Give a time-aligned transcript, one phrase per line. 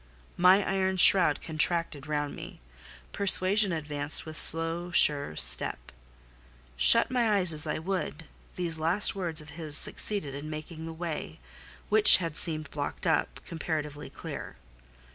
[0.35, 2.59] My iron shroud contracted round me;
[3.11, 5.91] persuasion advanced with slow sure step.
[6.75, 8.25] Shut my eyes as I would,
[8.55, 11.39] these last words of his succeeded in making the way,
[11.89, 14.55] which had seemed blocked up, comparatively clear.